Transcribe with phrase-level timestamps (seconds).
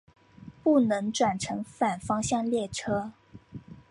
[0.63, 3.13] 不能转乘反方向列车。